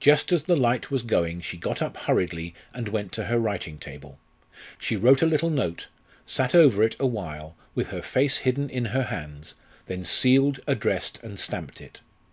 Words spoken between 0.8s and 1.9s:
was going she got